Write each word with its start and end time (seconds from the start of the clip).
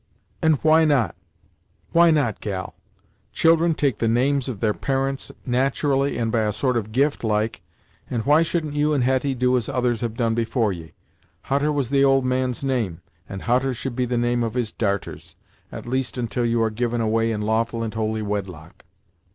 "And 0.41 0.55
why 0.63 0.83
not? 0.83 1.13
Why 1.91 2.09
not, 2.09 2.39
gal? 2.41 2.73
Children 3.33 3.75
take 3.75 3.99
the 3.99 4.07
names 4.07 4.49
of 4.49 4.59
their 4.59 4.73
parents, 4.73 5.31
nat'rally, 5.45 6.17
and 6.17 6.31
by 6.31 6.41
a 6.41 6.51
sort 6.53 6.75
of 6.75 6.91
gift, 6.91 7.23
like, 7.23 7.61
and 8.09 8.25
why 8.25 8.41
shouldn't 8.41 8.73
you 8.73 8.93
and 8.93 9.03
Hetty 9.03 9.35
do 9.35 9.55
as 9.55 9.69
others 9.69 10.01
have 10.01 10.17
done 10.17 10.35
afore 10.39 10.73
ye? 10.73 10.93
Hutter 11.43 11.71
was 11.71 11.91
the 11.91 12.03
old 12.03 12.25
man's 12.25 12.63
name, 12.63 13.01
and 13.29 13.43
Hutter 13.43 13.75
should 13.75 13.95
be 13.95 14.05
the 14.05 14.17
name 14.17 14.41
of 14.41 14.55
his 14.55 14.71
darters; 14.71 15.35
at 15.71 15.85
least 15.85 16.17
until 16.17 16.47
you 16.47 16.63
are 16.63 16.71
given 16.71 16.99
away 16.99 17.31
in 17.31 17.41
lawful 17.43 17.83
and 17.83 17.93
holy 17.93 18.23
wedlock." 18.23 18.85